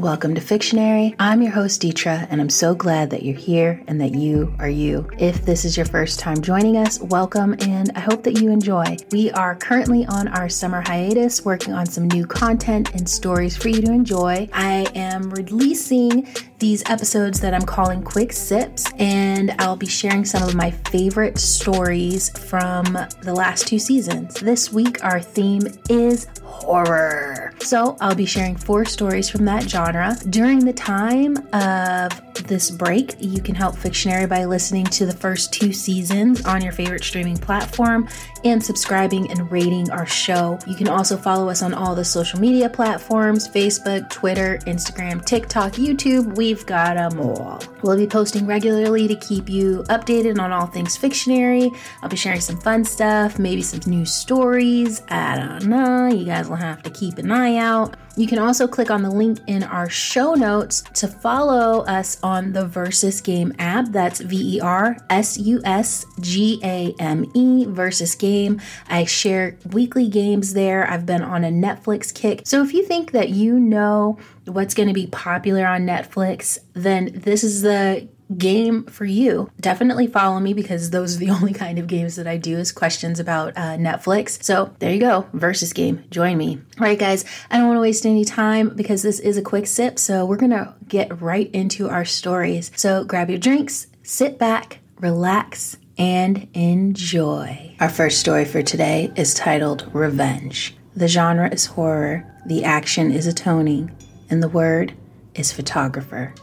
[0.00, 1.14] Welcome to Fictionary.
[1.18, 4.66] I'm your host, Dietra, and I'm so glad that you're here and that you are
[4.66, 5.06] you.
[5.18, 8.96] If this is your first time joining us, welcome and I hope that you enjoy.
[9.12, 13.68] We are currently on our summer hiatus working on some new content and stories for
[13.68, 14.48] you to enjoy.
[14.54, 16.26] I am releasing
[16.60, 21.38] these episodes that I'm calling Quick Sips, and I'll be sharing some of my favorite
[21.38, 22.84] stories from
[23.22, 24.34] the last two seasons.
[24.34, 27.52] This week, our theme is horror.
[27.60, 30.16] So I'll be sharing four stories from that genre.
[30.28, 35.52] During the time of this break, you can help Fictionary by listening to the first
[35.52, 38.08] two seasons on your favorite streaming platform
[38.44, 40.58] and subscribing and rating our show.
[40.66, 45.74] You can also follow us on all the social media platforms Facebook, Twitter, Instagram, TikTok,
[45.74, 46.36] YouTube.
[46.36, 47.62] We've got them all.
[47.82, 51.70] We'll be posting regularly to keep you updated on all things Fictionary.
[52.02, 55.02] I'll be sharing some fun stuff, maybe some new stories.
[55.08, 56.08] I don't know.
[56.08, 57.96] You guys will have to keep an eye out.
[58.20, 62.52] You can also click on the link in our show notes to follow us on
[62.52, 63.86] the Versus Game app.
[63.92, 68.60] That's V E R S U S G A M E, Versus Game.
[68.90, 70.86] I share weekly games there.
[70.86, 72.42] I've been on a Netflix kick.
[72.44, 77.12] So if you think that you know what's going to be popular on Netflix, then
[77.14, 79.50] this is the game for you.
[79.60, 82.72] Definitely follow me because those are the only kind of games that I do is
[82.72, 84.42] questions about uh, Netflix.
[84.42, 86.04] So there you go, versus game.
[86.10, 86.60] Join me.
[86.78, 89.66] All right, guys, I don't want to waste any time because this is a quick
[89.66, 89.98] sip.
[89.98, 92.70] So we're going to get right into our stories.
[92.76, 97.76] So grab your drinks, sit back, relax, and enjoy.
[97.80, 100.74] Our first story for today is titled Revenge.
[100.96, 103.94] The genre is horror, the action is atoning,
[104.30, 104.94] and the word
[105.34, 106.34] is photographer.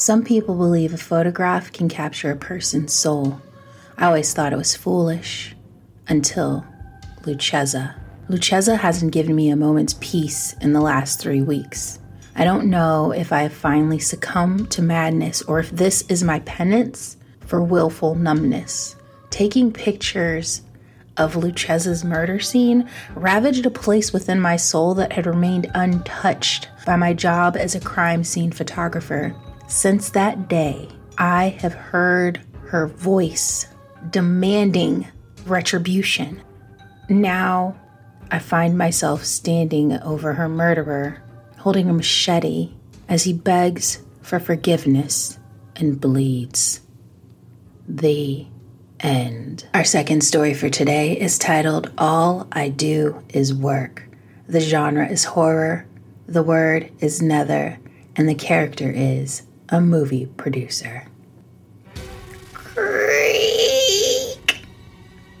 [0.00, 3.42] Some people believe a photograph can capture a person's soul.
[3.98, 5.54] I always thought it was foolish
[6.08, 6.64] until
[7.24, 7.96] Luceza.
[8.30, 11.98] Luceza hasn't given me a moment's peace in the last three weeks.
[12.34, 16.38] I don't know if I have finally succumbed to madness or if this is my
[16.40, 18.96] penance for willful numbness.
[19.28, 20.62] Taking pictures
[21.18, 26.96] of Luceza's murder scene ravaged a place within my soul that had remained untouched by
[26.96, 29.36] my job as a crime scene photographer.
[29.70, 33.68] Since that day, I have heard her voice
[34.10, 35.06] demanding
[35.46, 36.42] retribution.
[37.08, 37.76] Now
[38.32, 41.22] I find myself standing over her murderer,
[41.58, 42.72] holding a machete
[43.08, 45.38] as he begs for forgiveness
[45.76, 46.80] and bleeds.
[47.88, 48.48] The
[48.98, 49.68] end.
[49.72, 54.02] Our second story for today is titled All I Do Is Work.
[54.48, 55.86] The genre is horror,
[56.26, 57.78] the word is nether,
[58.16, 61.06] and the character is a movie producer.
[62.52, 63.20] Creak!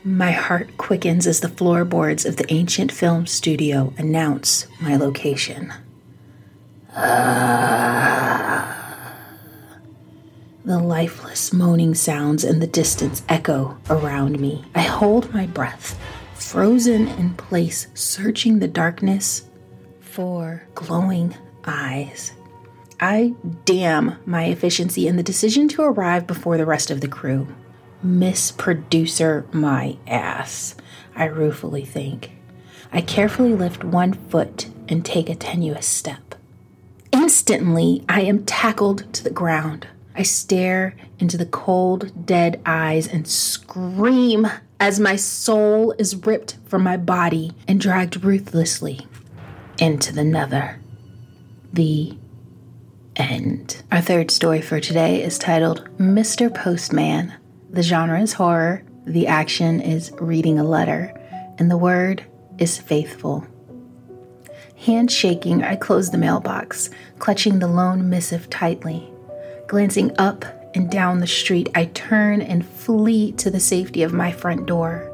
[0.04, 5.72] My heart quickens as the floorboards of the ancient film studio announce my location.
[6.94, 8.76] Ah.
[10.64, 14.64] The lifeless moaning sounds in the distance echo around me.
[14.74, 15.98] I hold my breath,
[16.34, 19.48] frozen in place, searching the darkness
[20.00, 22.32] for glowing eyes.
[23.00, 23.34] I
[23.64, 27.48] damn my efficiency and the decision to arrive before the rest of the crew.
[28.02, 30.74] Miss Producer my ass,
[31.16, 32.32] I ruefully think.
[32.92, 36.34] I carefully lift one foot and take a tenuous step.
[37.12, 39.86] Instantly, I am tackled to the ground.
[40.14, 44.46] I stare into the cold, dead eyes and scream
[44.78, 49.06] as my soul is ripped from my body and dragged ruthlessly
[49.78, 50.78] into the nether.
[51.72, 52.16] The
[53.20, 53.82] end.
[53.92, 56.52] Our third story for today is titled Mr.
[56.52, 57.32] Postman.
[57.70, 61.14] The genre is horror, the action is reading a letter,
[61.58, 62.24] and the word
[62.58, 63.46] is faithful.
[64.86, 69.08] Hand shaking, I close the mailbox, clutching the lone missive tightly.
[69.68, 70.44] Glancing up
[70.74, 75.06] and down the street, I turn and flee to the safety of my front door.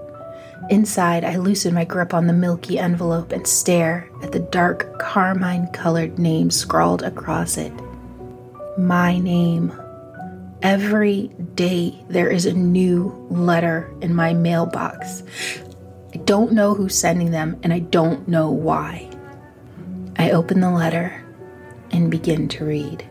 [0.70, 5.68] Inside, I loosen my grip on the milky envelope and stare at the dark carmine
[5.72, 7.72] colored name scrawled across it
[8.78, 9.72] my name.
[10.62, 15.22] Every day there is a new letter in my mailbox.
[16.14, 19.10] I don't know who's sending them and I don't know why.
[20.18, 21.24] I open the letter
[21.90, 23.06] and begin to read.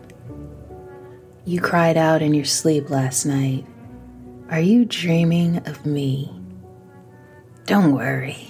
[1.45, 3.65] You cried out in your sleep last night.
[4.49, 6.31] Are you dreaming of me?
[7.65, 8.47] Don't worry.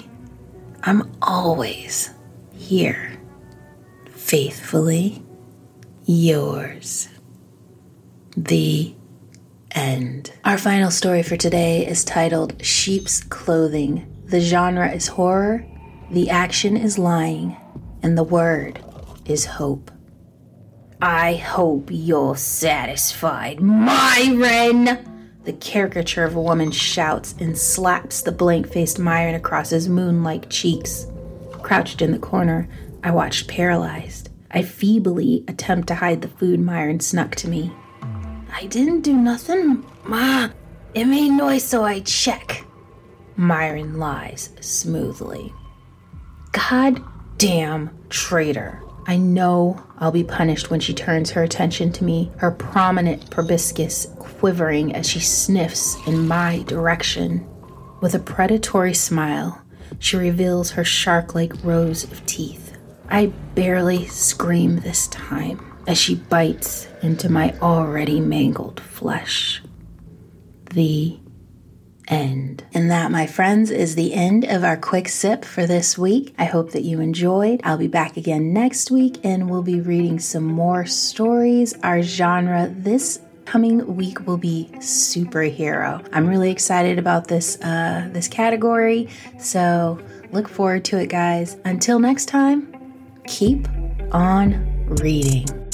[0.84, 2.12] I'm always
[2.54, 3.20] here,
[4.12, 5.25] faithfully
[6.06, 7.10] yours.
[8.38, 8.94] The
[9.72, 10.32] end.
[10.44, 14.12] Our final story for today is titled Sheep's Clothing.
[14.26, 15.66] The genre is horror,
[16.12, 17.58] the action is lying,
[18.04, 18.84] and the word
[19.26, 19.92] is hope.
[21.02, 25.12] I hope you're satisfied, Myron!
[25.44, 30.24] The caricature of a woman shouts and slaps the blank faced Myron across his moon
[30.24, 31.06] like cheeks.
[31.62, 32.68] Crouched in the corner,
[33.04, 34.30] I watched paralyzed.
[34.52, 37.72] I feebly attempt to hide the food Myron snuck to me.
[38.54, 40.50] I didn't do nothing, Ma.
[40.94, 42.66] It made noise, so I check.
[43.36, 45.54] Myron lies smoothly.
[46.54, 47.04] God
[47.38, 48.82] damn traitor.
[49.08, 54.08] I know I'll be punished when she turns her attention to me, her prominent proboscis
[54.18, 57.46] quivering as she sniffs in my direction.
[58.02, 59.62] With a predatory smile,
[60.00, 62.65] she reveals her shark like rows of teeth.
[63.10, 69.62] I barely scream this time as she bites into my already mangled flesh.
[70.72, 71.20] The
[72.08, 72.64] end.
[72.74, 76.34] And that, my friends, is the end of our quick sip for this week.
[76.38, 77.62] I hope that you enjoyed.
[77.64, 81.74] I'll be back again next week and we'll be reading some more stories.
[81.84, 86.06] Our genre this coming week will be superhero.
[86.12, 89.08] I'm really excited about this uh, this category,
[89.40, 90.00] so
[90.32, 91.56] look forward to it, guys.
[91.64, 92.75] Until next time,
[93.28, 93.68] keep
[94.12, 95.65] on reading.